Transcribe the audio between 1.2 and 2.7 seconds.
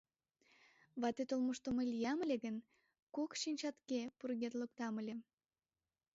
олмышто мый лиям ыле гын,